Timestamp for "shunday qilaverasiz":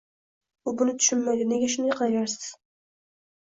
1.75-2.51